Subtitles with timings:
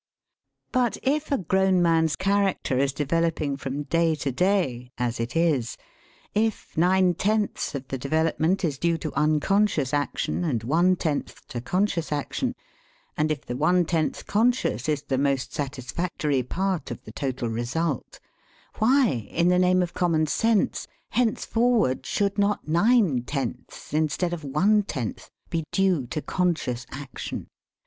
[0.71, 5.77] But if a grown man's character is developing from day to day (as it is),
[6.33, 11.61] if nine tenths of the development is due to unconscious action and one tenth to
[11.61, 12.55] conscious action,
[13.15, 18.19] and if the one tenth conscious is the most satisfactory part of the total result;
[18.79, 24.81] why, in the name of common sense, henceforward, should not nine tenths, instead of one
[24.81, 27.45] tenth, be due to conscious action?